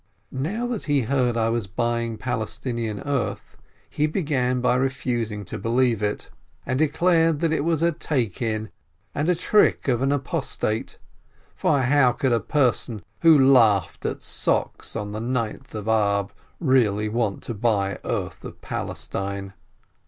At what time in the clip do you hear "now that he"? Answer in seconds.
0.31-1.01